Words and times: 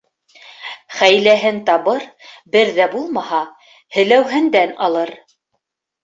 —Хәйләһен 0.99 1.59
табыр, 1.67 2.07
бер 2.55 2.71
ҙә 2.77 2.87
булмаһа, 2.93 3.41
һеләүһендән 3.97 4.73
алыр. 4.87 5.13